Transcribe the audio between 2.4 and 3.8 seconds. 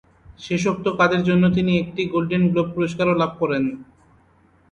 Globe পুরস্কারও লাভ করেন।